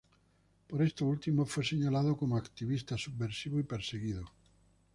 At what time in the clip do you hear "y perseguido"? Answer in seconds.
3.59-4.25